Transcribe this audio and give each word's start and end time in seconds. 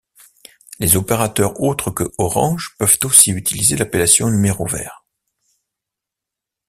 Les 0.79 0.95
opérateurs 0.97 1.61
autres 1.61 1.91
que 1.91 2.11
Orange 2.17 2.73
peuvent 2.79 2.97
aussi 3.03 3.29
utiliser 3.29 3.75
l’appellation 3.77 4.31
Numéro 4.31 4.65
Vert. 4.65 5.05